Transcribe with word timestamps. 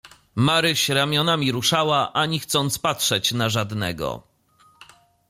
"Maryś 0.35 0.89
ramionami 0.89 1.51
ruszała, 1.51 2.13
ani 2.13 2.39
chcąc 2.39 2.79
patrzeć 2.79 3.31
na 3.31 3.49
żadnego." 3.49 4.23